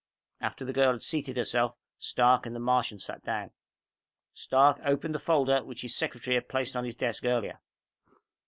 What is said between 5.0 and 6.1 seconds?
the folder, which his